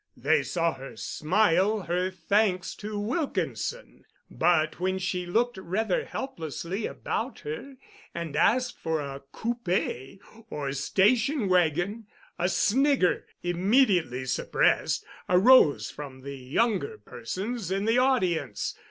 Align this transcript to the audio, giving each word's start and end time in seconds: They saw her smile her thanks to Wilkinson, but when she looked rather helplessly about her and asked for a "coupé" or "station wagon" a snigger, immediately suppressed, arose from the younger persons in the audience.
They 0.17 0.41
saw 0.41 0.73
her 0.73 0.95
smile 0.97 1.81
her 1.81 2.09
thanks 2.09 2.73
to 2.77 2.97
Wilkinson, 2.99 4.03
but 4.31 4.79
when 4.79 4.97
she 4.97 5.27
looked 5.27 5.57
rather 5.57 6.05
helplessly 6.05 6.87
about 6.87 7.41
her 7.41 7.75
and 8.11 8.35
asked 8.35 8.79
for 8.79 8.99
a 8.99 9.21
"coupé" 9.31 10.17
or 10.49 10.71
"station 10.73 11.47
wagon" 11.47 12.07
a 12.39 12.49
snigger, 12.49 13.27
immediately 13.43 14.25
suppressed, 14.25 15.05
arose 15.29 15.91
from 15.91 16.21
the 16.21 16.35
younger 16.35 16.97
persons 16.97 17.69
in 17.69 17.85
the 17.85 17.99
audience. 17.99 18.73